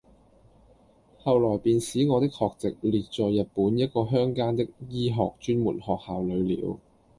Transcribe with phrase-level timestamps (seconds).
[1.23, 6.79] 後來便使我的學籍列在日本一個鄉間的醫學專門學校裏了。